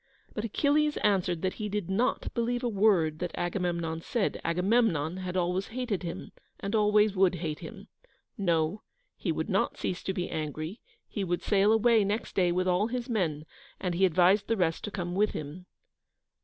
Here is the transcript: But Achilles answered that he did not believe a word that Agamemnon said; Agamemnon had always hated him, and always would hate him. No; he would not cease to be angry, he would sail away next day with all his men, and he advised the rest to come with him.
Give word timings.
But 0.33 0.43
Achilles 0.43 0.97
answered 1.03 1.43
that 1.43 1.53
he 1.61 1.69
did 1.69 1.87
not 1.87 2.33
believe 2.33 2.63
a 2.63 2.67
word 2.67 3.19
that 3.19 3.29
Agamemnon 3.37 4.01
said; 4.01 4.41
Agamemnon 4.43 5.17
had 5.17 5.37
always 5.37 5.67
hated 5.67 6.01
him, 6.01 6.31
and 6.59 6.73
always 6.73 7.15
would 7.15 7.35
hate 7.35 7.59
him. 7.59 7.87
No; 8.35 8.81
he 9.15 9.31
would 9.31 9.47
not 9.47 9.77
cease 9.77 10.01
to 10.05 10.13
be 10.15 10.27
angry, 10.27 10.81
he 11.07 11.23
would 11.23 11.43
sail 11.43 11.71
away 11.71 12.03
next 12.03 12.33
day 12.33 12.51
with 12.51 12.67
all 12.67 12.87
his 12.87 13.09
men, 13.09 13.45
and 13.79 13.93
he 13.93 14.03
advised 14.05 14.47
the 14.47 14.57
rest 14.57 14.83
to 14.85 14.89
come 14.91 15.13
with 15.13 15.33
him. 15.33 15.67